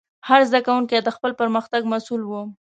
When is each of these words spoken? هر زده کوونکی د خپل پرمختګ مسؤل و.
هر 0.27 0.41
زده 0.49 0.59
کوونکی 0.65 0.97
د 1.03 1.09
خپل 1.15 1.31
پرمختګ 1.41 1.81
مسؤل 1.93 2.21
و. 2.25 2.31